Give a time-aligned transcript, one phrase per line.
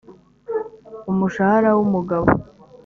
[1.11, 2.35] umushahara w umugabo we